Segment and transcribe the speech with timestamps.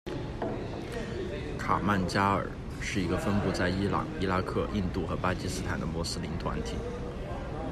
[1.59, 2.47] 卡曼加尔，
[2.81, 6.73] 是一个分布在伊朗、伊拉克、印度和巴基斯坦的穆斯林团体。